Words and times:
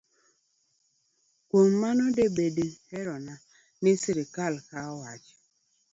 Kuom 1.49 1.71
mano, 1.81 2.03
de 2.17 2.25
bed 2.35 2.57
herona 2.91 3.35
ni 3.81 3.91
sirkal 4.01 4.53
okaw 4.61 4.93
weche 5.01 5.35